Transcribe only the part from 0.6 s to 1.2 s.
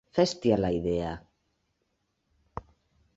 la idea!